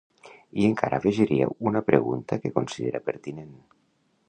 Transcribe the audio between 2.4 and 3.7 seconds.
que considera pertinent—.